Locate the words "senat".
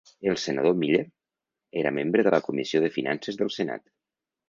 3.61-3.91